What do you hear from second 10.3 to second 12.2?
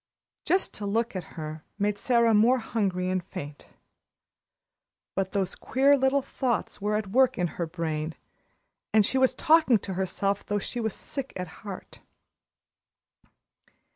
though she was sick at heart.